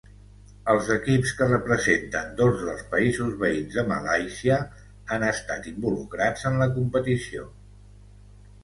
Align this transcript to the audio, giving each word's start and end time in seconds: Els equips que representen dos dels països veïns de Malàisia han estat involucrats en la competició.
Els 0.71 0.87
equips 0.93 1.33
que 1.41 1.47
representen 1.49 2.31
dos 2.39 2.63
dels 2.69 2.81
països 2.95 3.35
veïns 3.45 3.77
de 3.81 3.85
Malàisia 3.93 4.59
han 5.17 5.29
estat 5.31 5.71
involucrats 5.77 6.53
en 6.53 6.61
la 6.65 6.71
competició. 6.81 7.49